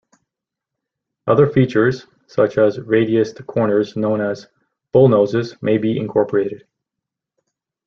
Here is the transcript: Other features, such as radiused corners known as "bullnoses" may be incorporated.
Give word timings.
Other 1.27 1.45
features, 1.45 2.07
such 2.25 2.57
as 2.57 2.79
radiused 2.79 3.45
corners 3.45 3.95
known 3.95 4.19
as 4.19 4.47
"bullnoses" 4.95 5.61
may 5.61 5.77
be 5.77 5.95
incorporated. 5.95 6.65